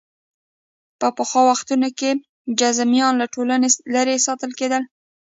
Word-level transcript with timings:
په 0.99 1.07
پخوا 1.17 1.41
وختونو 1.51 1.89
کې 1.99 2.09
جذامیان 2.59 3.13
له 3.21 3.25
ټولنې 3.33 3.67
لرې 3.93 4.17
ساتل 4.27 4.51
کېدل. 4.59 4.83